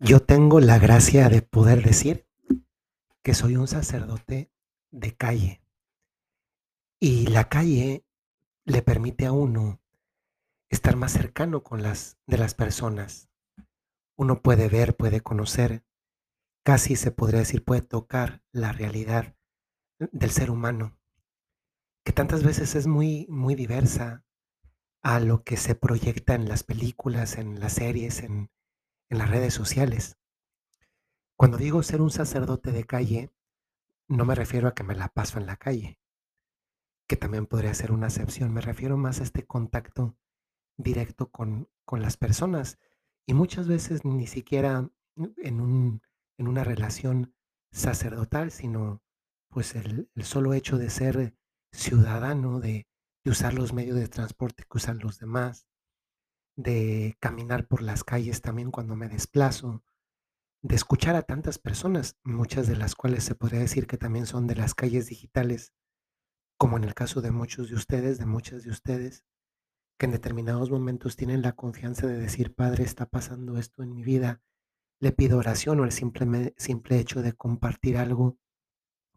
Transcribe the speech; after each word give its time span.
Yo 0.00 0.20
tengo 0.20 0.60
la 0.60 0.78
gracia 0.78 1.28
de 1.28 1.42
poder 1.42 1.82
decir 1.82 2.24
que 3.24 3.34
soy 3.34 3.56
un 3.56 3.66
sacerdote 3.66 4.52
de 4.92 5.16
calle. 5.16 5.60
Y 7.00 7.26
la 7.26 7.48
calle 7.48 8.06
le 8.64 8.82
permite 8.82 9.26
a 9.26 9.32
uno 9.32 9.80
estar 10.68 10.94
más 10.94 11.10
cercano 11.10 11.64
con 11.64 11.82
las 11.82 12.16
de 12.26 12.38
las 12.38 12.54
personas. 12.54 13.28
Uno 14.16 14.40
puede 14.40 14.68
ver, 14.68 14.96
puede 14.96 15.20
conocer, 15.20 15.84
casi 16.62 16.94
se 16.94 17.10
podría 17.10 17.40
decir, 17.40 17.64
puede 17.64 17.82
tocar 17.82 18.44
la 18.52 18.70
realidad 18.70 19.34
del 19.98 20.30
ser 20.30 20.52
humano, 20.52 20.96
que 22.04 22.12
tantas 22.12 22.44
veces 22.44 22.76
es 22.76 22.86
muy 22.86 23.26
muy 23.28 23.56
diversa 23.56 24.24
a 25.02 25.18
lo 25.18 25.42
que 25.42 25.56
se 25.56 25.74
proyecta 25.74 26.36
en 26.36 26.48
las 26.48 26.62
películas, 26.62 27.36
en 27.36 27.58
las 27.58 27.72
series, 27.72 28.22
en 28.22 28.48
en 29.08 29.18
las 29.18 29.30
redes 29.30 29.54
sociales. 29.54 30.18
Cuando 31.36 31.56
digo 31.56 31.82
ser 31.82 32.00
un 32.00 32.10
sacerdote 32.10 32.72
de 32.72 32.84
calle, 32.84 33.32
no 34.08 34.24
me 34.24 34.34
refiero 34.34 34.68
a 34.68 34.74
que 34.74 34.82
me 34.82 34.94
la 34.94 35.08
paso 35.08 35.38
en 35.38 35.46
la 35.46 35.56
calle, 35.56 36.00
que 37.06 37.16
también 37.16 37.46
podría 37.46 37.74
ser 37.74 37.92
una 37.92 38.08
excepción. 38.08 38.52
Me 38.52 38.60
refiero 38.60 38.96
más 38.96 39.20
a 39.20 39.24
este 39.24 39.46
contacto 39.46 40.16
directo 40.76 41.30
con, 41.30 41.68
con 41.84 42.02
las 42.02 42.16
personas 42.16 42.78
y 43.26 43.34
muchas 43.34 43.68
veces 43.68 44.04
ni 44.04 44.26
siquiera 44.26 44.90
en, 45.36 45.60
un, 45.60 46.02
en 46.38 46.48
una 46.48 46.64
relación 46.64 47.34
sacerdotal, 47.70 48.50
sino 48.50 49.02
pues 49.48 49.74
el, 49.74 50.08
solo 50.22 50.54
hecho 50.54 50.78
de 50.78 50.90
ser 50.90 51.36
ciudadano, 51.72 52.60
de, 52.60 52.86
de 53.24 53.30
usar 53.30 53.54
los 53.54 53.72
medios 53.72 53.96
de 53.96 54.08
transporte 54.08 54.64
que 54.64 54.78
usan 54.78 54.98
los 54.98 55.18
demás, 55.18 55.66
de 56.58 57.16
caminar 57.20 57.68
por 57.68 57.82
las 57.82 58.02
calles 58.02 58.40
también 58.40 58.72
cuando 58.72 58.96
me 58.96 59.08
desplazo, 59.08 59.84
de 60.60 60.74
escuchar 60.74 61.14
a 61.14 61.22
tantas 61.22 61.56
personas, 61.56 62.18
muchas 62.24 62.66
de 62.66 62.74
las 62.74 62.96
cuales 62.96 63.22
se 63.22 63.36
podría 63.36 63.60
decir 63.60 63.86
que 63.86 63.96
también 63.96 64.26
son 64.26 64.48
de 64.48 64.56
las 64.56 64.74
calles 64.74 65.06
digitales, 65.06 65.72
como 66.58 66.76
en 66.76 66.82
el 66.82 66.94
caso 66.94 67.20
de 67.20 67.30
muchos 67.30 67.68
de 67.70 67.76
ustedes, 67.76 68.18
de 68.18 68.26
muchas 68.26 68.64
de 68.64 68.70
ustedes, 68.70 69.24
que 70.00 70.06
en 70.06 70.12
determinados 70.12 70.68
momentos 70.68 71.14
tienen 71.14 71.42
la 71.42 71.52
confianza 71.52 72.08
de 72.08 72.18
decir, 72.18 72.56
Padre, 72.56 72.82
está 72.82 73.06
pasando 73.06 73.56
esto 73.56 73.84
en 73.84 73.94
mi 73.94 74.02
vida, 74.02 74.42
le 74.98 75.12
pido 75.12 75.38
oración 75.38 75.78
o 75.78 75.84
el 75.84 75.92
simple, 75.92 76.54
simple 76.58 76.98
hecho 76.98 77.22
de 77.22 77.34
compartir 77.34 77.98
algo 77.98 78.36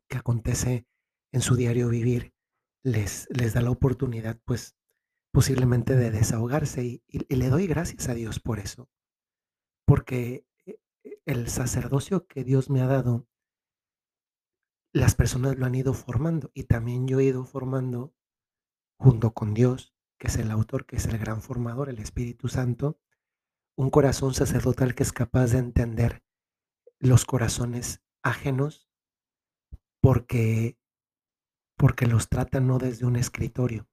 que 0.08 0.18
acontece 0.18 0.86
en 1.32 1.42
su 1.42 1.56
diario 1.56 1.90
vivir, 1.90 2.36
les, 2.84 3.28
les 3.32 3.56
da 3.56 3.62
la 3.62 3.72
oportunidad, 3.72 4.40
pues, 4.46 4.76
posiblemente 5.32 5.96
de 5.96 6.12
desahogarse 6.12 6.84
y, 6.84 7.04
y 7.08 7.36
le 7.36 7.50
doy 7.50 7.68
gracias 7.68 8.10
a 8.10 8.14
Dios 8.14 8.40
por 8.40 8.60
eso, 8.60 8.90
porque 9.86 10.46
eh, 10.66 10.80
eh, 11.04 11.20
el 11.26 11.48
sacerdocio 11.50 12.28
que 12.28 12.44
Dios 12.44 12.70
me 12.70 12.82
ha 12.82 12.88
dado, 12.88 13.28
las 14.94 15.16
personas 15.16 15.58
lo 15.58 15.66
han 15.66 15.76
ido 15.76 15.94
formando 15.94 16.52
y 16.54 16.64
también 16.64 17.08
yo 17.08 17.20
he 17.20 17.26
ido 17.26 17.46
formando 17.46 18.14
junto 18.98 19.34
con 19.34 19.54
Dios, 19.54 19.94
que 20.20 20.28
es 20.28 20.36
el 20.38 20.52
autor, 20.52 20.86
que 20.86 20.98
es 20.98 21.06
el 21.06 21.18
gran 21.18 21.42
formador, 21.42 21.90
el 21.90 22.00
Espíritu 22.00 22.50
Santo, 22.50 23.00
un 23.76 23.90
corazón 23.90 24.34
sacerdotal 24.34 24.94
que 24.94 25.04
es 25.04 25.14
capaz 25.14 25.48
de 25.48 25.60
entender 25.60 26.24
los 27.00 27.26
corazones 27.26 28.04
ajenos 28.22 28.88
porque 30.02 30.78
porque 31.78 32.06
los 32.06 32.30
trata 32.30 32.60
no 32.60 32.78
desde 32.78 33.08
un 33.08 33.16
escritorio, 33.16 33.90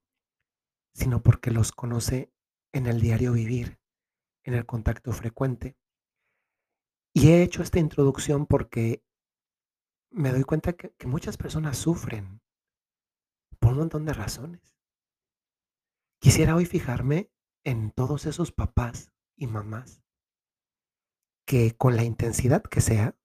sino 0.93 1.21
porque 1.21 1.51
los 1.51 1.71
conoce 1.71 2.31
en 2.73 2.85
el 2.85 3.01
diario 3.01 3.33
vivir, 3.33 3.79
en 4.43 4.53
el 4.53 4.65
contacto 4.65 5.11
frecuente. 5.11 5.77
Y 7.13 7.29
he 7.29 7.43
hecho 7.43 7.63
esta 7.63 7.79
introducción 7.79 8.45
porque 8.45 9.03
me 10.11 10.31
doy 10.31 10.43
cuenta 10.43 10.73
que, 10.73 10.91
que 10.95 11.07
muchas 11.07 11.37
personas 11.37 11.77
sufren 11.77 12.41
por 13.59 13.71
un 13.71 13.79
montón 13.79 14.05
de 14.05 14.13
razones. 14.13 14.77
Quisiera 16.19 16.55
hoy 16.55 16.65
fijarme 16.65 17.31
en 17.63 17.91
todos 17.91 18.25
esos 18.25 18.51
papás 18.51 19.11
y 19.35 19.47
mamás 19.47 20.03
que 21.49 21.75
con 21.75 21.95
la 21.95 22.03
intensidad 22.03 22.61
que 22.61 22.79
sea, 22.79 23.17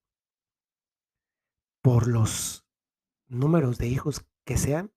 por 1.82 2.08
los 2.08 2.66
números 3.26 3.76
de 3.76 3.86
hijos 3.86 4.24
que 4.46 4.56
sean, 4.56 4.93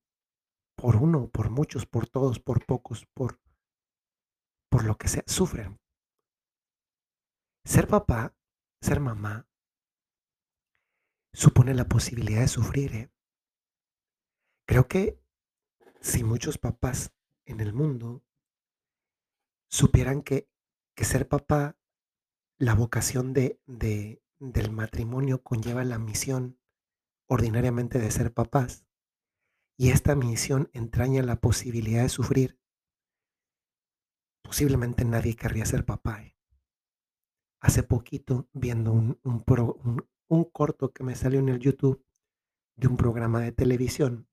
por 0.78 0.94
uno, 0.94 1.28
por 1.28 1.50
muchos, 1.50 1.86
por 1.86 2.08
todos, 2.08 2.38
por 2.38 2.64
pocos, 2.64 3.04
por, 3.06 3.40
por 4.70 4.84
lo 4.84 4.96
que 4.96 5.08
sea, 5.08 5.24
sufren. 5.26 5.80
Ser 7.64 7.88
papá, 7.88 8.36
ser 8.80 9.00
mamá, 9.00 9.48
supone 11.32 11.74
la 11.74 11.88
posibilidad 11.88 12.42
de 12.42 12.48
sufrir. 12.48 12.94
¿eh? 12.94 13.12
Creo 14.68 14.86
que 14.86 15.20
si 16.00 16.22
muchos 16.22 16.58
papás 16.58 17.12
en 17.44 17.58
el 17.58 17.72
mundo 17.72 18.22
supieran 19.68 20.22
que, 20.22 20.48
que 20.94 21.04
ser 21.04 21.26
papá, 21.28 21.76
la 22.56 22.74
vocación 22.74 23.32
de, 23.32 23.60
de, 23.66 24.22
del 24.38 24.70
matrimonio 24.70 25.42
conlleva 25.42 25.82
la 25.84 25.98
misión 25.98 26.60
ordinariamente 27.26 27.98
de 27.98 28.12
ser 28.12 28.32
papás, 28.32 28.87
y 29.78 29.90
esta 29.90 30.16
misión 30.16 30.68
entraña 30.72 31.22
la 31.22 31.40
posibilidad 31.40 32.02
de 32.02 32.08
sufrir, 32.08 32.58
posiblemente 34.42 35.04
nadie 35.04 35.36
querría 35.36 35.64
ser 35.64 35.84
papá. 35.84 36.20
¿eh? 36.24 36.36
Hace 37.60 37.84
poquito, 37.84 38.48
viendo 38.52 38.92
un, 38.92 39.20
un, 39.22 40.08
un 40.26 40.44
corto 40.44 40.92
que 40.92 41.04
me 41.04 41.14
salió 41.14 41.38
en 41.38 41.48
el 41.48 41.60
YouTube 41.60 42.04
de 42.74 42.88
un 42.88 42.96
programa 42.96 43.40
de 43.40 43.52
televisión, 43.52 44.28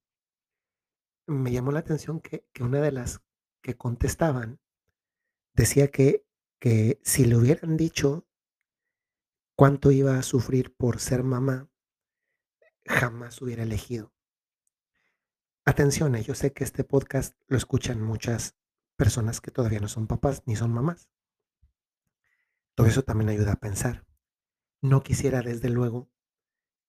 me 1.27 1.51
llamó 1.51 1.71
la 1.71 1.79
atención 1.79 2.21
que, 2.21 2.47
que 2.51 2.63
una 2.63 2.81
de 2.81 2.91
las 2.91 3.21
que 3.61 3.77
contestaban 3.77 4.59
decía 5.53 5.91
que, 5.91 6.25
que 6.59 6.99
si 7.03 7.25
le 7.25 7.37
hubieran 7.37 7.77
dicho 7.77 8.27
cuánto 9.55 9.91
iba 9.91 10.17
a 10.17 10.23
sufrir 10.23 10.75
por 10.75 10.99
ser 10.99 11.23
mamá, 11.23 11.69
jamás 12.83 13.41
hubiera 13.43 13.61
elegido. 13.61 14.14
Atención, 15.67 16.13
eh, 16.13 16.21
yo 16.21 16.35
sé 16.35 16.53
que 16.53 16.63
este 16.63 16.83
podcast 16.83 17.35
lo 17.47 17.57
escuchan 17.57 17.99
muchas 17.99 18.55
personas 18.95 19.41
que 19.41 19.49
todavía 19.49 19.79
no 19.79 19.87
son 19.87 20.05
papás 20.05 20.43
ni 20.45 20.55
son 20.55 20.71
mamás. 20.71 21.09
Todo 22.75 22.85
eso 22.85 23.01
también 23.01 23.29
ayuda 23.29 23.53
a 23.53 23.59
pensar. 23.59 24.05
No 24.81 25.01
quisiera, 25.01 25.41
desde 25.41 25.69
luego, 25.69 26.07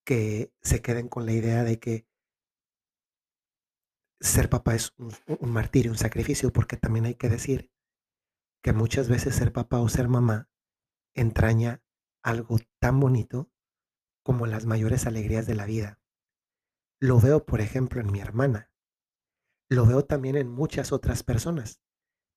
que 0.03 0.53
se 0.61 0.83
queden 0.83 1.09
con 1.09 1.25
la 1.25 1.31
idea 1.31 1.63
de 1.63 1.79
que 1.79 2.05
ser 4.19 4.47
papá 4.47 4.75
es 4.75 4.93
un, 4.97 5.11
un, 5.39 5.51
martirio, 5.51 5.91
un 5.91 5.97
sacrificio, 5.97 6.53
porque 6.53 6.77
también 6.77 7.05
hay 7.05 7.15
que 7.15 7.29
decir 7.29 7.71
que 8.61 8.73
muchas 8.73 9.09
veces 9.09 9.33
ser 9.33 9.51
papá 9.51 9.79
o 9.79 9.89
ser 9.89 10.07
mamá 10.07 10.49
entraña 11.15 11.81
algo 12.21 12.59
tan 12.77 12.99
bonito 12.99 13.49
como 14.21 14.45
las 14.45 14.67
mayores 14.67 15.07
alegrías 15.07 15.47
de 15.47 15.55
la 15.55 15.65
vida. 15.65 15.99
Lo 16.99 17.19
veo, 17.19 17.45
por 17.45 17.61
ejemplo, 17.61 18.01
en 18.01 18.11
mi 18.11 18.19
hermana. 18.19 18.71
Lo 19.69 19.85
veo 19.85 20.05
también 20.05 20.35
en 20.35 20.49
muchas 20.49 20.91
otras 20.91 21.23
personas. 21.23 21.81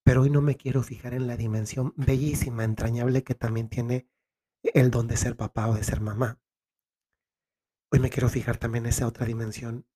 Pero 0.04 0.22
hoy 0.22 0.30
no 0.30 0.42
me 0.42 0.56
quiero 0.56 0.82
fijar 0.82 1.14
en 1.14 1.26
la 1.26 1.36
dimensión 1.36 1.94
bellísima, 1.96 2.64
entrañable 2.64 3.22
que 3.22 3.34
también 3.34 3.68
tiene 3.68 4.08
el 4.62 4.90
don 4.90 5.06
de 5.06 5.16
ser 5.16 5.36
papá 5.36 5.68
o 5.68 5.74
de 5.74 5.84
ser 5.84 6.00
mamá. 6.00 6.40
Hoy 7.92 8.00
me 8.00 8.10
quiero 8.10 8.28
fijar 8.28 8.56
también 8.56 8.84
en 8.84 8.90
esa 8.90 9.06
otra 9.06 9.26
dimensión 9.26 9.86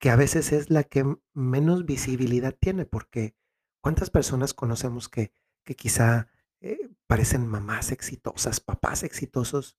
que 0.00 0.10
a 0.10 0.16
veces 0.16 0.52
es 0.52 0.68
la 0.68 0.82
que 0.82 1.04
menos 1.32 1.84
visibilidad 1.84 2.56
tiene, 2.58 2.86
porque 2.86 3.36
¿cuántas 3.80 4.10
personas 4.10 4.52
conocemos 4.52 5.08
que, 5.08 5.32
que 5.64 5.76
quizá 5.76 6.28
eh, 6.60 6.90
parecen 7.06 7.46
mamás 7.46 7.92
exitosas, 7.92 8.58
papás 8.58 9.04
exitosos, 9.04 9.78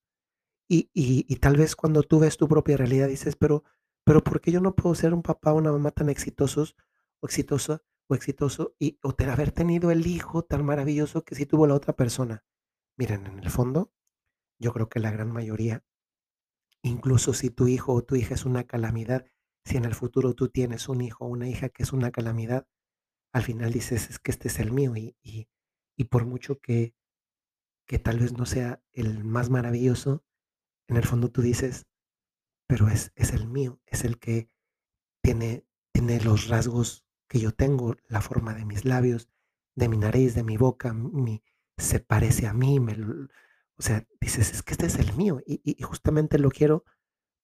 y, 0.68 0.90
y, 0.94 1.26
y 1.28 1.36
tal 1.36 1.56
vez 1.56 1.76
cuando 1.76 2.02
tú 2.02 2.20
ves 2.20 2.36
tu 2.36 2.48
propia 2.48 2.76
realidad 2.76 3.08
dices, 3.08 3.36
pero, 3.36 3.64
pero 4.04 4.22
¿por 4.24 4.40
qué 4.40 4.52
yo 4.52 4.60
no 4.60 4.74
puedo 4.74 4.94
ser 4.94 5.14
un 5.14 5.22
papá 5.22 5.52
o 5.52 5.58
una 5.58 5.72
mamá 5.72 5.90
tan 5.90 6.08
exitosos 6.08 6.76
o 7.20 7.26
exitosa 7.26 7.82
o 8.08 8.14
exitoso 8.14 8.74
y 8.78 8.98
o 9.02 9.14
te, 9.14 9.24
haber 9.24 9.52
tenido 9.52 9.90
el 9.90 10.06
hijo 10.06 10.42
tan 10.44 10.64
maravilloso 10.64 11.24
que 11.24 11.34
sí 11.34 11.46
tuvo 11.46 11.66
la 11.66 11.74
otra 11.74 11.94
persona? 11.94 12.44
Miren, 12.96 13.26
en 13.26 13.38
el 13.40 13.50
fondo, 13.50 13.92
yo 14.58 14.72
creo 14.72 14.88
que 14.88 15.00
la 15.00 15.10
gran 15.10 15.30
mayoría, 15.32 15.84
incluso 16.82 17.34
si 17.34 17.50
tu 17.50 17.68
hijo 17.68 17.92
o 17.92 18.04
tu 18.04 18.16
hija 18.16 18.34
es 18.34 18.44
una 18.44 18.64
calamidad, 18.64 19.26
si 19.64 19.76
en 19.76 19.84
el 19.84 19.94
futuro 19.94 20.34
tú 20.34 20.48
tienes 20.48 20.88
un 20.88 21.00
hijo 21.00 21.24
o 21.24 21.28
una 21.28 21.48
hija 21.48 21.68
que 21.70 21.82
es 21.82 21.92
una 21.92 22.10
calamidad, 22.10 22.66
al 23.32 23.42
final 23.42 23.72
dices, 23.72 24.10
es 24.10 24.18
que 24.18 24.30
este 24.30 24.48
es 24.48 24.60
el 24.60 24.72
mío 24.72 24.96
y, 24.96 25.16
y, 25.22 25.48
y 25.96 26.04
por 26.04 26.24
mucho 26.26 26.60
que, 26.60 26.94
que 27.86 27.98
tal 27.98 28.20
vez 28.20 28.32
no 28.32 28.46
sea 28.46 28.82
el 28.92 29.24
más 29.24 29.50
maravilloso, 29.50 30.24
en 30.88 30.96
el 30.96 31.04
fondo 31.06 31.30
tú 31.30 31.42
dices, 31.42 31.86
pero 32.66 32.88
es, 32.88 33.12
es 33.16 33.32
el 33.32 33.48
mío, 33.48 33.80
es 33.86 34.04
el 34.04 34.18
que 34.18 34.48
tiene, 35.22 35.66
tiene 35.92 36.20
los 36.22 36.48
rasgos 36.48 37.04
que 37.28 37.40
yo 37.40 37.52
tengo, 37.52 37.96
la 38.08 38.20
forma 38.20 38.54
de 38.54 38.64
mis 38.64 38.84
labios, 38.84 39.28
de 39.76 39.88
mi 39.88 39.98
nariz, 39.98 40.34
de 40.34 40.44
mi 40.44 40.56
boca, 40.56 40.92
mi, 40.94 41.42
se 41.78 42.00
parece 42.00 42.46
a 42.46 42.54
mí, 42.54 42.80
me, 42.80 42.94
O 43.78 43.82
sea, 43.82 44.06
dices, 44.20 44.52
es 44.52 44.62
que 44.62 44.72
este 44.72 44.86
es 44.86 44.96
el 44.98 45.14
mío 45.16 45.40
y, 45.46 45.60
y- 45.64 45.82
justamente 45.82 46.38
lo 46.38 46.50
quiero, 46.50 46.84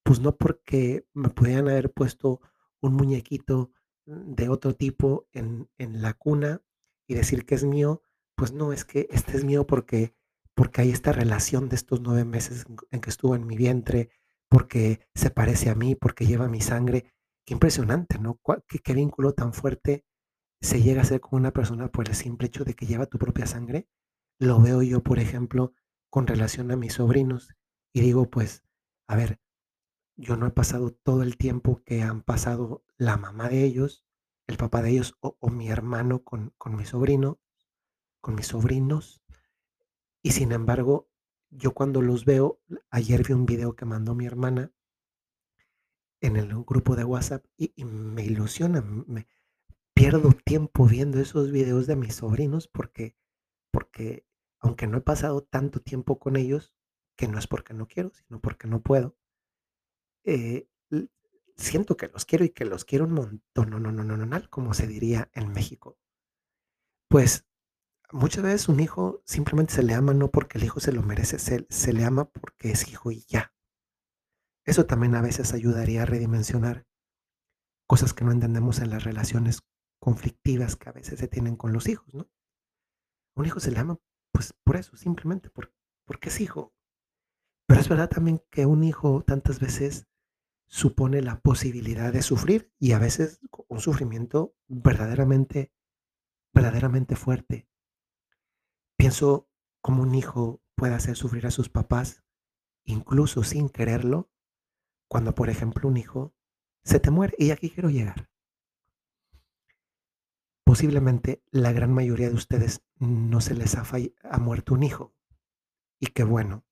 pues 0.04 0.20
no 0.20 0.36
porque 0.36 1.06
me 1.14 1.30
pudieran 1.30 1.68
haber 1.68 1.92
puesto 1.92 2.40
un 2.80 2.94
muñequito 2.94 3.72
de 4.06 4.48
otro 4.48 4.74
tipo 4.76 5.28
en, 5.32 5.68
en 5.78 6.02
la 6.02 6.14
cuna 6.14 6.62
y 7.08 7.14
decir 7.14 7.46
que 7.46 7.54
es 7.56 7.64
mío, 7.64 8.02
pues 8.36 8.52
no, 8.52 8.72
es 8.72 8.84
que 8.84 9.08
este 9.10 9.36
es 9.36 9.44
mío 9.44 9.66
porque, 9.66 10.14
porque 10.54 10.82
hay 10.82 10.90
esta 10.90 11.12
relación 11.12 11.68
de 11.68 11.76
estos 11.76 12.00
nueve 12.00 12.24
meses 12.24 12.66
en 12.90 13.00
que 13.00 13.10
estuvo 13.10 13.34
en 13.34 13.46
mi 13.46 13.56
vientre, 13.56 14.10
porque 14.48 15.00
se 15.14 15.30
parece 15.30 15.70
a 15.70 15.74
mí, 15.74 15.94
porque 15.94 16.26
lleva 16.26 16.48
mi 16.48 16.60
sangre. 16.60 17.14
Qué 17.46 17.54
impresionante, 17.54 18.18
¿no? 18.18 18.40
Qué, 18.66 18.94
vínculo 18.94 19.32
tan 19.32 19.54
fuerte 19.54 20.04
se 20.60 20.82
llega 20.82 21.02
a 21.02 21.06
ser 21.06 21.20
con 21.20 21.40
una 21.40 21.52
persona 21.52 21.88
por 21.90 22.08
el 22.08 22.14
simple 22.14 22.48
hecho 22.48 22.64
de 22.64 22.74
que 22.74 22.86
lleva 22.86 23.06
tu 23.06 23.18
propia 23.18 23.46
sangre. 23.46 23.88
Lo 24.38 24.60
veo 24.60 24.82
yo, 24.82 25.02
por 25.02 25.18
ejemplo, 25.18 25.72
con 26.10 26.26
relación 26.26 26.70
a 26.70 26.76
mis 26.76 26.94
sobrinos 26.94 27.54
y 27.94 28.00
digo, 28.00 28.28
pues, 28.28 28.62
a 29.08 29.16
ver, 29.16 29.40
yo 30.16 30.36
no 30.36 30.46
he 30.46 30.50
pasado 30.50 30.92
todo 30.92 31.22
el 31.22 31.36
tiempo 31.38 31.82
que 31.84 32.02
han 32.02 32.22
pasado 32.22 32.84
la 32.98 33.16
mamá 33.16 33.48
de 33.48 33.64
ellos, 33.64 34.04
el 34.48 34.56
papá 34.56 34.82
de 34.82 34.90
ellos 34.90 35.14
o, 35.20 35.36
o 35.40 35.48
mi 35.48 35.68
hermano 35.70 36.22
con, 36.22 36.52
con 36.58 36.76
mi 36.76 36.84
sobrino, 36.84 37.40
con 38.20 38.34
mis 38.34 38.48
sobrinos. 38.48 39.22
Y 40.22 40.32
sin 40.32 40.52
embargo, 40.52 41.08
yo 41.50 41.72
cuando 41.72 42.02
los 42.02 42.24
veo, 42.24 42.60
ayer 42.90 43.26
vi 43.26 43.32
un 43.32 43.46
video 43.46 43.74
que 43.74 43.84
mandó 43.84 44.14
mi 44.14 44.26
hermana 44.26 44.72
en 46.20 46.36
el 46.36 46.48
grupo 46.64 46.96
de 46.96 47.04
WhatsApp 47.04 47.44
y, 47.56 47.84
me 47.84 48.24
ilusiona, 48.24 48.82
me 48.82 49.26
pierdo 49.94 50.32
tiempo 50.44 50.86
viendo 50.86 51.18
esos 51.18 51.50
videos 51.50 51.86
de 51.86 51.96
mis 51.96 52.16
sobrinos 52.16 52.68
porque 52.68 53.16
porque 53.70 54.26
aunque 54.60 54.86
no 54.86 54.98
he 54.98 55.00
pasado 55.00 55.42
tanto 55.42 55.80
tiempo 55.80 56.18
con 56.18 56.36
ellos, 56.36 56.74
que 57.16 57.28
no 57.28 57.38
es 57.38 57.46
porque 57.46 57.72
no 57.72 57.86
quiero, 57.86 58.12
sino 58.12 58.40
porque 58.40 58.68
no 58.68 58.82
puedo, 58.82 59.16
eh, 60.24 60.68
siento 61.56 61.96
que 61.96 62.08
los 62.08 62.24
quiero 62.24 62.44
y 62.44 62.50
que 62.50 62.64
los 62.64 62.84
quiero 62.84 63.04
un 63.04 63.12
montón, 63.12 63.70
no, 63.70 63.78
no, 63.78 63.92
no, 63.92 64.04
no, 64.04 64.16
no, 64.16 64.50
como 64.50 64.74
se 64.74 64.86
diría 64.86 65.30
en 65.34 65.52
México. 65.52 65.98
Pues 67.08 67.46
muchas 68.12 68.42
veces 68.42 68.68
un 68.68 68.80
hijo 68.80 69.22
simplemente 69.24 69.74
se 69.74 69.82
le 69.82 69.94
ama 69.94 70.14
no 70.14 70.30
porque 70.30 70.58
el 70.58 70.64
hijo 70.64 70.80
se 70.80 70.92
lo 70.92 71.02
merece, 71.02 71.38
se, 71.38 71.66
se 71.68 71.92
le 71.92 72.04
ama 72.04 72.24
porque 72.30 72.70
es 72.70 72.88
hijo 72.88 73.10
y 73.10 73.24
ya. 73.28 73.52
Eso 74.64 74.86
también 74.86 75.14
a 75.14 75.22
veces 75.22 75.52
ayudaría 75.52 76.02
a 76.02 76.06
redimensionar 76.06 76.86
cosas 77.86 78.14
que 78.14 78.24
no 78.24 78.32
entendemos 78.32 78.78
en 78.80 78.90
las 78.90 79.04
relaciones 79.04 79.60
conflictivas 80.00 80.76
que 80.76 80.88
a 80.88 80.92
veces 80.92 81.18
se 81.18 81.28
tienen 81.28 81.56
con 81.56 81.72
los 81.72 81.88
hijos, 81.88 82.12
¿no? 82.14 82.30
Un 83.36 83.46
hijo 83.46 83.60
se 83.60 83.70
le 83.70 83.78
ama 83.78 83.98
pues 84.32 84.54
por 84.64 84.76
eso, 84.76 84.96
simplemente 84.96 85.50
por, 85.50 85.72
porque 86.04 86.28
es 86.28 86.40
hijo. 86.40 86.72
Pero 87.66 87.80
es 87.80 87.88
verdad 87.88 88.08
también 88.08 88.42
que 88.50 88.66
un 88.66 88.84
hijo 88.84 89.22
tantas 89.24 89.60
veces 89.60 90.06
supone 90.68 91.20
la 91.20 91.40
posibilidad 91.40 92.12
de 92.12 92.22
sufrir 92.22 92.72
y 92.78 92.92
a 92.92 92.98
veces 92.98 93.40
un 93.68 93.80
sufrimiento 93.80 94.54
verdaderamente, 94.68 95.72
verdaderamente 96.54 97.16
fuerte. 97.16 97.69
Pienso 99.00 99.48
cómo 99.80 100.02
un 100.02 100.14
hijo 100.14 100.62
puede 100.74 100.92
hacer 100.92 101.16
sufrir 101.16 101.46
a 101.46 101.50
sus 101.50 101.70
papás, 101.70 102.22
incluso 102.84 103.42
sin 103.44 103.70
quererlo, 103.70 104.30
cuando 105.08 105.34
por 105.34 105.48
ejemplo 105.48 105.88
un 105.88 105.96
hijo 105.96 106.34
se 106.84 107.00
te 107.00 107.10
muere. 107.10 107.34
Y 107.38 107.50
aquí 107.50 107.70
quiero 107.70 107.88
llegar. 107.88 108.30
Posiblemente 110.66 111.42
la 111.50 111.72
gran 111.72 111.94
mayoría 111.94 112.28
de 112.28 112.34
ustedes 112.34 112.82
no 112.96 113.40
se 113.40 113.54
les 113.54 113.74
ha, 113.74 113.84
ha 114.22 114.38
muerto 114.38 114.74
un 114.74 114.82
hijo. 114.82 115.14
Y 115.98 116.08
qué 116.08 116.24
bueno. 116.24 116.66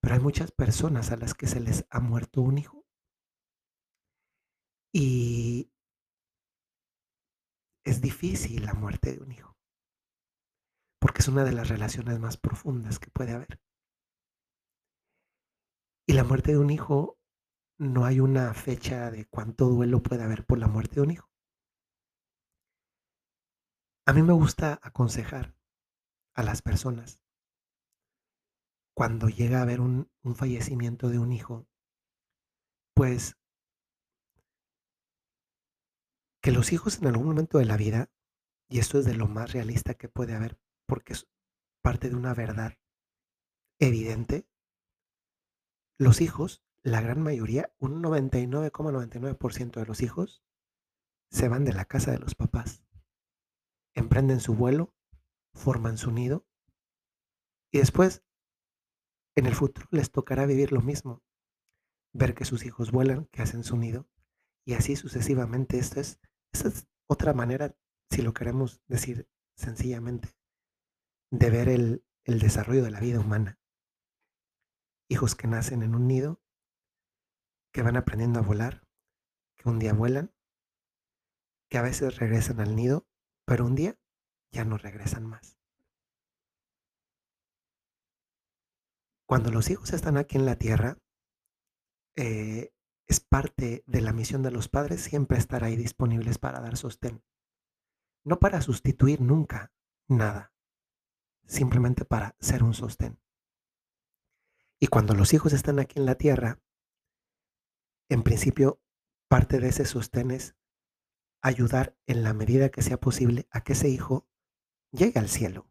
Pero 0.00 0.16
hay 0.16 0.20
muchas 0.20 0.50
personas 0.50 1.12
a 1.12 1.16
las 1.16 1.34
que 1.34 1.46
se 1.46 1.60
les 1.60 1.86
ha 1.88 2.00
muerto 2.00 2.40
un 2.40 2.58
hijo. 2.58 2.84
Y 4.92 5.70
es 7.84 8.00
difícil 8.00 8.66
la 8.66 8.74
muerte 8.74 9.12
de 9.14 9.22
un 9.22 9.30
hijo, 9.30 9.56
es 11.24 11.28
una 11.28 11.44
de 11.44 11.52
las 11.52 11.70
relaciones 11.70 12.20
más 12.20 12.36
profundas 12.36 12.98
que 12.98 13.10
puede 13.10 13.32
haber. 13.32 13.58
Y 16.06 16.12
la 16.12 16.22
muerte 16.22 16.52
de 16.52 16.58
un 16.58 16.68
hijo, 16.68 17.18
no 17.78 18.04
hay 18.04 18.20
una 18.20 18.52
fecha 18.52 19.10
de 19.10 19.24
cuánto 19.24 19.70
duelo 19.70 20.02
puede 20.02 20.22
haber 20.22 20.44
por 20.44 20.58
la 20.58 20.68
muerte 20.68 20.96
de 20.96 21.00
un 21.00 21.10
hijo. 21.12 21.30
A 24.06 24.12
mí 24.12 24.20
me 24.20 24.34
gusta 24.34 24.78
aconsejar 24.82 25.56
a 26.34 26.42
las 26.42 26.60
personas 26.60 27.22
cuando 28.94 29.30
llega 29.30 29.60
a 29.60 29.62
haber 29.62 29.80
un, 29.80 30.10
un 30.22 30.36
fallecimiento 30.36 31.08
de 31.08 31.20
un 31.20 31.32
hijo, 31.32 31.66
pues 32.94 33.38
que 36.42 36.52
los 36.52 36.74
hijos 36.74 36.98
en 36.98 37.06
algún 37.06 37.28
momento 37.28 37.56
de 37.56 37.64
la 37.64 37.78
vida, 37.78 38.10
y 38.68 38.78
esto 38.78 38.98
es 38.98 39.06
de 39.06 39.14
lo 39.14 39.26
más 39.26 39.52
realista 39.52 39.94
que 39.94 40.10
puede 40.10 40.34
haber, 40.34 40.60
porque 40.86 41.12
es 41.14 41.28
parte 41.82 42.08
de 42.08 42.16
una 42.16 42.34
verdad 42.34 42.78
evidente, 43.78 44.48
los 45.98 46.20
hijos, 46.20 46.62
la 46.82 47.00
gran 47.00 47.22
mayoría, 47.22 47.72
un 47.78 48.02
99,99% 48.02 49.80
de 49.80 49.86
los 49.86 50.02
hijos, 50.02 50.42
se 51.30 51.48
van 51.48 51.64
de 51.64 51.72
la 51.72 51.84
casa 51.84 52.10
de 52.10 52.18
los 52.18 52.34
papás, 52.34 52.84
emprenden 53.94 54.40
su 54.40 54.54
vuelo, 54.54 54.94
forman 55.52 55.98
su 55.98 56.10
nido 56.10 56.46
y 57.72 57.78
después 57.78 58.24
en 59.36 59.46
el 59.46 59.54
futuro 59.54 59.88
les 59.90 60.10
tocará 60.10 60.46
vivir 60.46 60.72
lo 60.72 60.80
mismo, 60.80 61.22
ver 62.12 62.34
que 62.34 62.44
sus 62.44 62.64
hijos 62.64 62.92
vuelan, 62.92 63.26
que 63.26 63.42
hacen 63.42 63.64
su 63.64 63.76
nido 63.76 64.08
y 64.64 64.74
así 64.74 64.96
sucesivamente. 64.96 65.78
Esto 65.78 66.00
es, 66.00 66.20
esta 66.52 66.68
es 66.68 66.86
otra 67.06 67.32
manera, 67.32 67.76
si 68.10 68.22
lo 68.22 68.32
queremos 68.32 68.80
decir 68.86 69.28
sencillamente, 69.56 70.36
de 71.38 71.50
ver 71.50 71.68
el, 71.68 72.06
el 72.22 72.38
desarrollo 72.38 72.84
de 72.84 72.92
la 72.92 73.00
vida 73.00 73.18
humana. 73.18 73.58
Hijos 75.08 75.34
que 75.34 75.48
nacen 75.48 75.82
en 75.82 75.96
un 75.96 76.06
nido, 76.06 76.40
que 77.72 77.82
van 77.82 77.96
aprendiendo 77.96 78.38
a 78.38 78.44
volar, 78.44 78.86
que 79.56 79.68
un 79.68 79.80
día 79.80 79.92
vuelan, 79.92 80.32
que 81.68 81.78
a 81.78 81.82
veces 81.82 82.18
regresan 82.18 82.60
al 82.60 82.76
nido, 82.76 83.08
pero 83.44 83.66
un 83.66 83.74
día 83.74 83.98
ya 84.52 84.64
no 84.64 84.78
regresan 84.78 85.26
más. 85.26 85.58
Cuando 89.26 89.50
los 89.50 89.70
hijos 89.70 89.92
están 89.92 90.16
aquí 90.16 90.36
en 90.36 90.46
la 90.46 90.56
tierra, 90.56 90.98
eh, 92.16 92.72
es 93.08 93.18
parte 93.18 93.82
de 93.86 94.00
la 94.00 94.12
misión 94.12 94.42
de 94.42 94.52
los 94.52 94.68
padres 94.68 95.02
siempre 95.02 95.36
estar 95.38 95.64
ahí 95.64 95.74
disponibles 95.74 96.38
para 96.38 96.60
dar 96.60 96.76
sostén. 96.76 97.24
No 98.24 98.38
para 98.38 98.60
sustituir 98.60 99.20
nunca 99.20 99.72
nada, 100.08 100.53
simplemente 101.46 102.04
para 102.04 102.36
ser 102.40 102.62
un 102.62 102.74
sostén. 102.74 103.20
Y 104.80 104.88
cuando 104.88 105.14
los 105.14 105.32
hijos 105.32 105.52
están 105.52 105.78
aquí 105.78 105.98
en 105.98 106.06
la 106.06 106.16
tierra, 106.16 106.60
en 108.08 108.22
principio, 108.22 108.82
parte 109.28 109.58
de 109.58 109.68
ese 109.68 109.86
sostén 109.86 110.30
es 110.30 110.56
ayudar 111.42 111.96
en 112.06 112.22
la 112.22 112.34
medida 112.34 112.70
que 112.70 112.82
sea 112.82 112.98
posible 112.98 113.48
a 113.50 113.62
que 113.62 113.72
ese 113.72 113.88
hijo 113.88 114.28
llegue 114.92 115.18
al 115.18 115.28
cielo. 115.28 115.70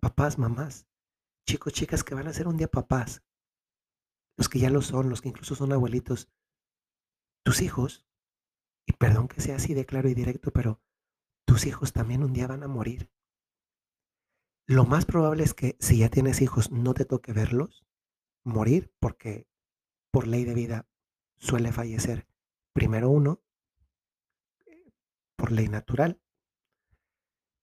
Papás, 0.00 0.38
mamás, 0.38 0.86
chicos, 1.46 1.72
chicas 1.72 2.04
que 2.04 2.14
van 2.14 2.28
a 2.28 2.32
ser 2.32 2.48
un 2.48 2.56
día 2.56 2.68
papás, 2.68 3.22
los 4.36 4.48
que 4.48 4.58
ya 4.58 4.70
lo 4.70 4.82
son, 4.82 5.08
los 5.08 5.22
que 5.22 5.28
incluso 5.28 5.54
son 5.54 5.72
abuelitos, 5.72 6.28
tus 7.44 7.62
hijos, 7.62 8.04
y 8.86 8.92
perdón 8.92 9.28
que 9.28 9.40
sea 9.40 9.56
así 9.56 9.74
de 9.74 9.86
claro 9.86 10.08
y 10.08 10.14
directo, 10.14 10.52
pero 10.52 10.80
tus 11.46 11.66
hijos 11.66 11.92
también 11.92 12.22
un 12.22 12.32
día 12.32 12.46
van 12.46 12.62
a 12.62 12.68
morir. 12.68 13.10
Lo 14.68 14.84
más 14.84 15.04
probable 15.04 15.44
es 15.44 15.54
que 15.54 15.76
si 15.78 15.98
ya 15.98 16.08
tienes 16.08 16.40
hijos 16.40 16.72
no 16.72 16.92
te 16.92 17.04
toque 17.04 17.32
verlos 17.32 17.86
morir 18.42 18.92
porque 18.98 19.46
por 20.10 20.26
ley 20.26 20.44
de 20.44 20.54
vida 20.54 20.88
suele 21.36 21.70
fallecer 21.70 22.26
primero 22.72 23.08
uno 23.08 23.42
por 25.36 25.52
ley 25.52 25.68
natural, 25.68 26.20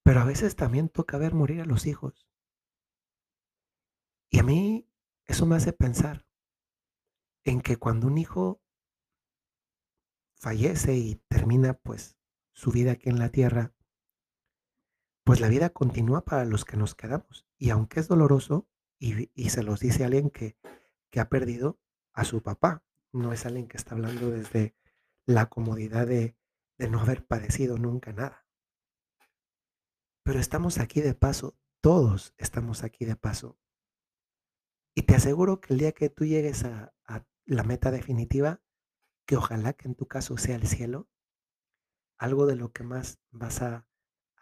pero 0.04 0.22
a 0.22 0.26
veces 0.26 0.56
también 0.56 0.88
toca 0.88 1.18
ver 1.18 1.34
morir 1.34 1.62
a 1.62 1.66
los 1.66 1.88
hijos. 1.88 2.30
Y 4.30 4.40
a 4.40 4.44
mí 4.44 4.88
eso 5.26 5.46
me 5.46 5.58
hace 5.58 5.74
pensar 5.74 6.26
en 7.44 7.62
que 7.62 7.78
cuando 7.78 8.08
un 8.08 8.18
hijo 8.18 8.62
fallece 10.36 10.96
y 10.96 11.16
termina 11.28 11.74
pues 11.74 12.18
su 12.54 12.72
vida 12.72 12.94
aquí 12.94 13.10
en 13.10 13.20
la 13.20 13.30
tierra, 13.30 13.74
pues 15.24 15.40
la 15.40 15.48
vida 15.48 15.70
continúa 15.70 16.26
para 16.26 16.46
los 16.46 16.66
que 16.66 16.78
nos 16.78 16.96
quedamos. 16.96 17.46
Y 17.58 17.70
aunque 17.70 18.00
es 18.00 18.08
doloroso, 18.08 18.68
y, 19.00 19.50
se 19.50 19.64
los 19.64 19.82
dice 19.82 20.06
alguien 20.06 20.30
que, 20.30 20.58
que 21.10 21.20
ha 21.20 21.28
perdido 21.28 21.80
a 22.14 22.24
su 22.24 22.42
papá, 22.42 22.86
no 23.12 23.34
es 23.34 23.46
alguien 23.46 23.68
que 23.68 23.78
está 23.78 23.96
hablando 23.96 24.32
desde 24.32 24.76
la 25.26 25.50
comodidad 25.50 26.08
de, 26.08 26.38
de 26.78 26.90
no 26.90 27.02
haber 27.02 27.26
padecido 27.26 27.78
nunca 27.78 28.14
nada. 28.14 28.48
Pero 30.24 30.40
estamos 30.40 30.78
aquí 30.78 31.02
de 31.02 31.14
paso, 31.14 31.58
todos 31.82 32.34
estamos 32.38 32.84
aquí 32.84 33.04
de 33.04 33.18
paso. 33.18 33.60
Y 34.96 35.02
te 35.02 35.16
aseguro 35.16 35.60
que 35.60 35.74
el 35.74 35.80
día 35.80 35.92
que 35.92 36.10
tú 36.10 36.26
llegues 36.26 36.64
a 36.64 36.94
la 37.46 37.64
meta 37.64 37.92
definitiva, 37.92 38.62
que 39.26 39.36
ojalá 39.36 39.74
que 39.74 39.88
en 39.88 39.96
tu 39.96 40.08
caso 40.08 40.38
sea 40.38 40.56
el 40.56 40.68
cielo, 40.68 41.10
algo 42.18 42.46
de 42.46 42.56
lo 42.56 42.72
que 42.72 42.84
más 42.84 43.20
vas 43.32 43.62
a, 43.62 43.86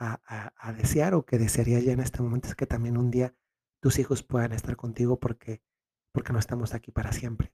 a- 0.02 0.74
desear 0.74 1.14
o 1.14 1.26
que 1.26 1.38
desearía 1.38 1.80
ya 1.80 1.92
en 1.94 2.00
este 2.00 2.22
momento 2.22 2.48
es 2.48 2.56
que 2.56 2.66
también 2.66 2.98
un 2.98 3.12
día 3.12 3.36
tus 3.82 4.00
hijos 4.00 4.24
puedan 4.24 4.52
estar 4.54 4.76
contigo 4.76 5.20
porque, 5.20 5.62
porque 6.14 6.34
no 6.34 6.40
estamos 6.40 6.74
aquí 6.74 6.92
para 6.92 7.12
siempre. 7.12 7.54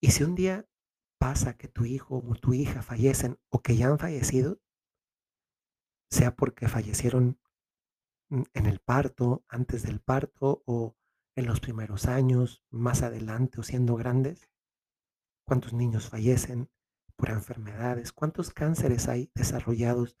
Y 0.00 0.10
si 0.12 0.24
un 0.24 0.34
día 0.34 0.68
pasa 1.18 1.56
que 1.56 1.68
tu 1.68 1.84
hijo 1.84 2.22
o 2.24 2.34
tu 2.34 2.54
hija 2.54 2.82
fallecen 2.82 3.38
o 3.50 3.60
que 3.62 3.76
ya 3.76 3.88
han 3.88 3.98
fallecido, 3.98 4.60
sea 6.10 6.34
porque 6.34 6.68
fallecieron 6.68 7.38
en 8.30 8.66
el 8.66 8.78
parto, 8.78 9.44
antes 9.48 9.82
del 9.82 10.00
parto 10.00 10.62
o 10.66 10.96
en 11.36 11.46
los 11.46 11.60
primeros 11.60 12.06
años, 12.06 12.62
más 12.70 13.02
adelante 13.02 13.60
o 13.60 13.62
siendo 13.62 13.96
grandes, 13.96 14.50
cuántos 15.46 15.72
niños 15.72 16.08
fallecen 16.08 16.70
por 17.16 17.30
enfermedades, 17.30 18.12
cuántos 18.12 18.50
cánceres 18.50 19.08
hay 19.08 19.30
desarrollados, 19.34 20.16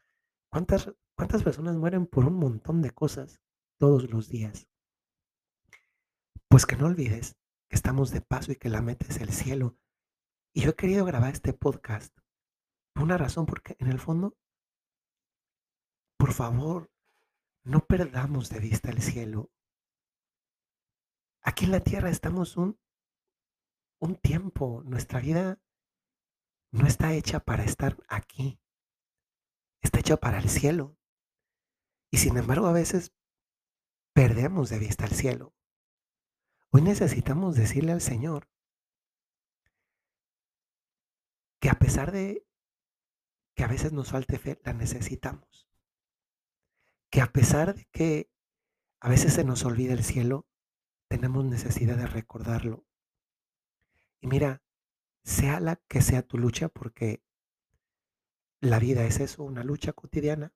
cuántas, 0.50 0.92
cuántas 1.16 1.42
personas 1.42 1.76
mueren 1.76 2.06
por 2.06 2.24
un 2.26 2.34
montón 2.34 2.82
de 2.82 2.90
cosas 2.90 3.40
todos 3.78 4.10
los 4.10 4.28
días. 4.28 4.68
Pues 6.48 6.66
que 6.66 6.76
no 6.76 6.86
olvides 6.86 7.36
que 7.68 7.76
estamos 7.76 8.10
de 8.10 8.20
paso 8.20 8.52
y 8.52 8.56
que 8.56 8.68
la 8.68 8.82
meta 8.82 9.06
es 9.08 9.20
el 9.20 9.30
cielo. 9.30 9.76
Y 10.54 10.62
yo 10.62 10.70
he 10.70 10.74
querido 10.74 11.04
grabar 11.04 11.32
este 11.32 11.52
podcast 11.52 12.16
por 12.94 13.04
una 13.04 13.18
razón, 13.18 13.46
porque 13.46 13.76
en 13.78 13.88
el 13.88 14.00
fondo, 14.00 14.36
por 16.16 16.32
favor, 16.32 16.90
no 17.62 17.86
perdamos 17.86 18.48
de 18.48 18.60
vista 18.60 18.90
el 18.90 19.02
cielo. 19.02 19.50
Aquí 21.42 21.66
en 21.66 21.72
la 21.72 21.80
tierra 21.80 22.10
estamos 22.10 22.56
un, 22.56 22.78
un 24.00 24.16
tiempo, 24.16 24.82
nuestra 24.84 25.20
vida 25.20 25.60
no 26.72 26.86
está 26.86 27.12
hecha 27.12 27.40
para 27.40 27.64
estar 27.64 27.96
aquí, 28.08 28.60
está 29.80 30.00
hecha 30.00 30.16
para 30.16 30.38
el 30.38 30.48
cielo. 30.48 30.96
Y 32.10 32.18
sin 32.18 32.36
embargo, 32.36 32.66
a 32.66 32.72
veces 32.72 33.12
perdemos 34.12 34.70
de 34.70 34.78
vista 34.78 35.04
el 35.04 35.12
cielo. 35.12 35.54
Hoy 36.70 36.82
necesitamos 36.82 37.56
decirle 37.56 37.92
al 37.92 38.00
Señor 38.00 38.48
que 41.60 41.70
a 41.70 41.74
pesar 41.74 42.12
de 42.12 42.46
que 43.54 43.64
a 43.64 43.68
veces 43.68 43.92
nos 43.92 44.10
falte 44.10 44.38
fe, 44.38 44.60
la 44.64 44.72
necesitamos. 44.72 45.68
Que 47.10 47.20
a 47.20 47.26
pesar 47.26 47.74
de 47.74 47.86
que 47.86 48.30
a 49.00 49.08
veces 49.08 49.32
se 49.32 49.44
nos 49.44 49.64
olvida 49.64 49.92
el 49.92 50.04
cielo, 50.04 50.46
tenemos 51.08 51.44
necesidad 51.44 51.96
de 51.96 52.06
recordarlo. 52.06 52.86
Y 54.20 54.26
mira, 54.26 54.62
sea 55.24 55.60
la 55.60 55.76
que 55.88 56.02
sea 56.02 56.22
tu 56.22 56.38
lucha, 56.38 56.68
porque 56.68 57.22
la 58.60 58.78
vida 58.78 59.04
es 59.04 59.20
eso, 59.20 59.44
una 59.44 59.62
lucha 59.62 59.92
cotidiana, 59.92 60.52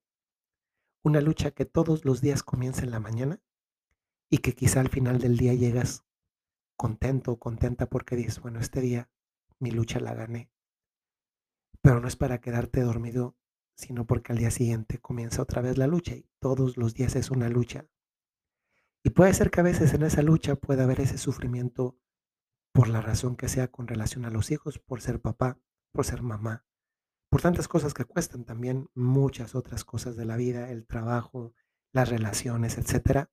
una 1.02 1.20
lucha 1.20 1.52
que 1.52 1.64
todos 1.64 2.04
los 2.04 2.20
días 2.20 2.42
comienza 2.42 2.82
en 2.82 2.90
la 2.90 3.00
mañana 3.00 3.40
y 4.28 4.38
que 4.38 4.54
quizá 4.54 4.80
al 4.80 4.88
final 4.88 5.18
del 5.18 5.36
día 5.36 5.54
llegas 5.54 6.04
contento 6.76 7.32
o 7.32 7.38
contenta 7.38 7.86
porque 7.88 8.16
dices, 8.16 8.40
bueno, 8.40 8.60
este 8.60 8.80
día 8.80 9.10
mi 9.58 9.70
lucha 9.70 10.00
la 10.00 10.14
gané. 10.14 10.50
Pero 11.80 12.00
no 12.00 12.08
es 12.08 12.16
para 12.16 12.40
quedarte 12.40 12.80
dormido, 12.80 13.36
sino 13.76 14.06
porque 14.06 14.32
al 14.32 14.38
día 14.38 14.50
siguiente 14.50 14.98
comienza 14.98 15.42
otra 15.42 15.62
vez 15.62 15.78
la 15.78 15.86
lucha 15.86 16.14
y 16.14 16.26
todos 16.38 16.76
los 16.76 16.94
días 16.94 17.14
es 17.16 17.30
una 17.30 17.48
lucha. 17.48 17.86
Y 19.04 19.10
puede 19.10 19.34
ser 19.34 19.50
que 19.50 19.60
a 19.60 19.64
veces 19.64 19.94
en 19.94 20.02
esa 20.02 20.22
lucha 20.22 20.56
pueda 20.56 20.84
haber 20.84 21.00
ese 21.00 21.18
sufrimiento 21.18 21.98
por 22.72 22.88
la 22.88 23.00
razón 23.00 23.36
que 23.36 23.48
sea 23.48 23.68
con 23.68 23.86
relación 23.86 24.24
a 24.24 24.30
los 24.30 24.50
hijos, 24.50 24.78
por 24.78 25.00
ser 25.00 25.20
papá, 25.20 25.58
por 25.92 26.04
ser 26.04 26.22
mamá, 26.22 26.64
por 27.32 27.40
tantas 27.40 27.66
cosas 27.66 27.94
que 27.94 28.04
cuestan 28.04 28.44
también, 28.44 28.90
muchas 28.94 29.54
otras 29.54 29.86
cosas 29.86 30.16
de 30.16 30.26
la 30.26 30.36
vida, 30.36 30.70
el 30.70 30.86
trabajo, 30.86 31.54
las 31.90 32.10
relaciones, 32.10 32.76
etcétera. 32.76 33.30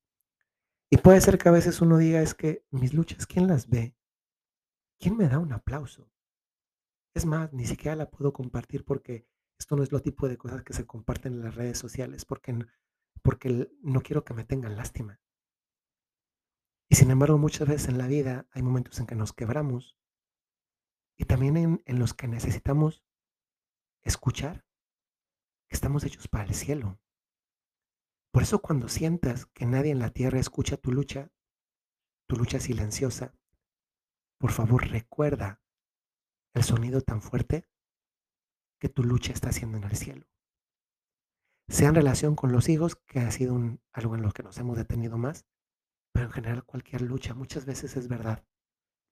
Y 0.89 0.95
puede 0.95 1.19
ser 1.19 1.37
que 1.37 1.49
a 1.49 1.51
veces 1.51 1.81
uno 1.81 1.97
diga, 1.97 2.21
es 2.21 2.33
que 2.33 2.63
mis 2.71 2.93
luchas, 2.93 3.27
¿quién 3.27 3.47
las 3.47 3.67
ve? 3.67 3.97
¿Quién 5.01 5.17
me 5.17 5.27
da 5.27 5.37
un 5.37 5.51
aplauso? 5.51 6.09
Es 7.13 7.25
más, 7.25 7.51
ni 7.51 7.65
siquiera 7.65 7.97
la 7.97 8.09
puedo 8.09 8.31
compartir 8.31 8.85
porque 8.85 9.27
esto 9.59 9.75
no 9.75 9.83
es 9.83 9.91
lo 9.91 10.01
tipo 10.01 10.29
de 10.29 10.37
cosas 10.37 10.63
que 10.63 10.71
se 10.71 10.87
comparten 10.87 11.33
en 11.33 11.43
las 11.43 11.55
redes 11.55 11.77
sociales, 11.77 12.23
porque, 12.23 12.57
porque 13.21 13.69
no 13.81 13.99
quiero 13.99 14.23
que 14.23 14.33
me 14.33 14.45
tengan 14.45 14.77
lástima. 14.77 15.19
Y 16.87 16.95
sin 16.95 17.11
embargo, 17.11 17.37
muchas 17.37 17.67
veces 17.67 17.89
en 17.89 17.97
la 17.97 18.07
vida 18.07 18.47
hay 18.51 18.61
momentos 18.61 18.97
en 19.01 19.07
que 19.07 19.15
nos 19.15 19.33
quebramos 19.33 19.97
y 21.17 21.25
también 21.25 21.57
en, 21.57 21.83
en 21.85 21.99
los 21.99 22.13
que 22.13 22.29
necesitamos 22.29 23.03
escuchar 24.03 24.65
que 25.67 25.75
estamos 25.75 26.03
hechos 26.03 26.27
para 26.27 26.45
el 26.45 26.53
cielo. 26.55 26.99
Por 28.31 28.43
eso 28.43 28.61
cuando 28.61 28.87
sientas 28.89 29.45
que 29.47 29.65
nadie 29.65 29.91
en 29.91 29.99
la 29.99 30.11
tierra 30.11 30.39
escucha 30.39 30.77
tu 30.77 30.91
lucha, 30.91 31.31
tu 32.27 32.35
lucha 32.35 32.59
silenciosa, 32.59 33.33
por 34.39 34.51
favor 34.51 34.87
recuerda 34.87 35.61
el 36.53 36.63
sonido 36.63 37.01
tan 37.01 37.21
fuerte 37.21 37.67
que 38.79 38.89
tu 38.89 39.03
lucha 39.03 39.33
está 39.33 39.49
haciendo 39.49 39.77
en 39.77 39.83
el 39.83 39.95
cielo. 39.95 40.25
Sea 41.67 41.89
en 41.89 41.95
relación 41.95 42.35
con 42.35 42.51
los 42.51 42.69
hijos, 42.69 42.95
que 42.95 43.19
ha 43.19 43.31
sido 43.31 43.53
un- 43.53 43.81
algo 43.91 44.15
en 44.15 44.21
lo 44.21 44.31
que 44.31 44.43
nos 44.43 44.57
hemos 44.57 44.77
detenido 44.77 45.17
más, 45.17 45.45
pero 46.13 46.27
en 46.27 46.31
general 46.31 46.63
cualquier 46.65 47.01
lucha 47.01 47.33
muchas 47.33 47.65
veces 47.65 47.95
es 47.97 48.07
verdad. 48.07 48.43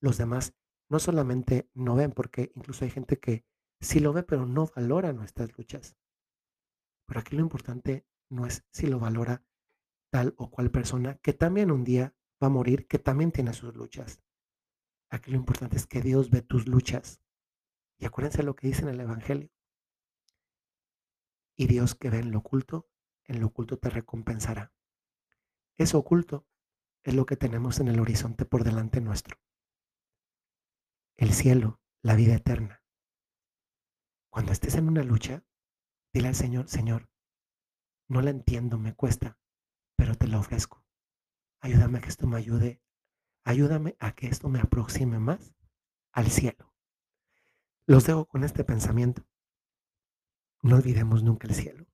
Los 0.01 0.17
demás 0.17 0.56
no 0.89 1.00
solamente 1.00 1.70
no 1.74 1.96
ven, 1.96 2.12
porque 2.12 2.51
incluso 2.56 2.86
hay 2.86 2.91
gente 2.91 3.20
que 3.20 3.46
sí 3.79 4.00
lo 4.00 4.13
ve, 4.13 4.24
pero 4.24 4.46
no 4.46 4.67
valora 4.75 5.13
nuestras 5.13 5.57
luchas. 5.57 5.96
Pero 7.05 7.19
aquí 7.19 7.36
lo 7.36 7.41
importante 7.41 8.05
no 8.29 8.46
es 8.46 8.65
si 8.72 8.88
lo 8.88 9.00
valora 9.00 9.43
tal 10.10 10.34
o 10.38 10.50
cual 10.50 10.72
persona, 10.72 11.17
que 11.17 11.34
también 11.34 11.72
un 11.72 11.84
día 11.84 12.15
va 12.41 12.48
a 12.48 12.51
morir, 12.51 12.88
que 12.88 13.00
también 13.00 13.31
tiene 13.31 13.53
sus 13.53 13.75
luchas. 13.75 14.22
Aquí 15.10 15.31
lo 15.31 15.38
importante 15.38 15.77
es 15.77 15.88
que 15.88 16.01
Dios 16.01 16.29
ve 16.29 16.41
tus 16.41 16.67
luchas. 16.67 17.22
Y 17.98 18.05
acuérdense 18.05 18.43
lo 18.43 18.55
que 18.55 18.67
dice 18.67 18.84
en 18.84 18.89
el 18.89 19.00
Evangelio. 19.00 19.50
Y 21.55 21.67
Dios 21.67 21.96
que 21.96 22.10
ve 22.10 22.19
en 22.19 22.31
lo 22.31 22.39
oculto, 22.39 22.89
en 23.25 23.39
lo 23.39 23.48
oculto 23.48 23.77
te 23.79 23.89
recompensará. 23.89 24.74
Eso 25.77 25.98
oculto 25.98 26.46
es 27.03 27.15
lo 27.15 27.25
que 27.25 27.38
tenemos 27.38 27.79
en 27.79 27.88
el 27.88 28.00
horizonte 28.00 28.46
por 28.46 28.63
delante 28.63 29.01
nuestro. 29.01 29.38
El 31.15 31.34
cielo, 31.34 31.79
la 32.01 32.15
vida 32.15 32.36
eterna. 32.36 32.84
Cuando 34.38 34.51
estés 34.51 34.75
en 34.75 34.88
una 34.88 35.01
lucha, 35.01 35.44
dile 36.13 36.27
al 36.27 36.36
Señor, 36.36 36.70
Señor, 36.70 37.10
no 38.08 38.22
la 38.22 38.29
entiendo, 38.29 38.77
me 38.77 38.94
cuesta, 38.94 39.39
pero 39.96 40.13
te 40.13 40.27
la 40.27 40.38
ofrezco. 40.38 40.86
Ayúdame 41.60 41.98
a 41.98 42.01
que 42.01 42.10
esto 42.10 42.27
me 42.27 42.38
ayude. 42.38 42.79
Ayúdame 43.44 43.98
a 44.00 44.12
que 44.12 44.27
esto 44.27 44.48
me 44.48 44.60
aproxime 44.60 45.17
más 45.17 45.56
al 46.12 46.27
cielo. 46.27 46.72
Los 47.88 48.06
dejo 48.06 48.27
con 48.27 48.44
este 48.44 48.63
pensamiento. 48.63 49.27
No 50.62 50.75
olvidemos 50.75 51.24
nunca 51.24 51.48
el 51.48 51.56
cielo, 51.56 51.88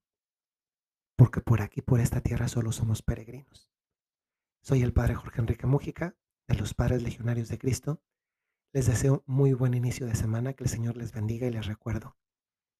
porque 1.16 1.40
por 1.40 1.62
aquí, 1.62 1.80
por 1.80 1.98
esta 1.98 2.20
tierra, 2.20 2.48
solo 2.48 2.72
somos 2.72 3.00
peregrinos. 3.00 3.70
Soy 4.60 4.82
el 4.82 4.92
Padre 4.92 5.14
Jorge 5.14 5.40
Enrique 5.40 5.66
Mújica, 5.66 6.14
de 6.46 6.56
los 6.56 6.74
Padres 6.74 7.02
Legionarios 7.02 7.48
de 7.48 7.56
Cristo. 7.56 8.02
Les 8.74 8.84
deseo 8.84 9.24
muy 9.24 9.54
buen 9.54 9.72
inicio 9.72 10.06
de 10.06 10.14
semana, 10.14 10.52
que 10.52 10.64
el 10.64 10.68
Señor 10.68 10.98
les 10.98 11.10
bendiga 11.10 11.46
y 11.46 11.50
les 11.50 11.64
recuerdo, 11.64 12.18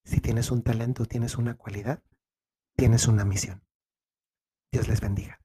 si 0.05 0.21
tienes 0.21 0.51
un 0.51 0.61
talento, 0.61 1.05
tienes 1.05 1.37
una 1.37 1.55
cualidad, 1.55 2.03
tienes 2.75 3.07
una 3.07 3.25
misión. 3.25 3.63
Dios 4.71 4.87
les 4.87 5.01
bendiga. 5.01 5.44